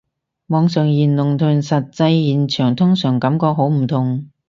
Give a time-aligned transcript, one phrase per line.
[0.47, 4.31] 網上言論同實際現場通常感覺好唔同